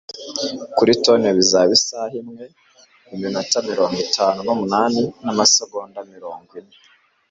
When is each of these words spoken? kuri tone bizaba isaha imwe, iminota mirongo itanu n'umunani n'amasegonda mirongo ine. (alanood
kuri 0.77 0.91
tone 1.03 1.27
bizaba 1.37 1.71
isaha 1.77 2.13
imwe, 2.21 2.45
iminota 3.13 3.57
mirongo 3.69 3.97
itanu 4.07 4.37
n'umunani 4.45 5.01
n'amasegonda 5.23 5.99
mirongo 6.13 6.49
ine. 6.59 6.71
(alanood 6.73 6.79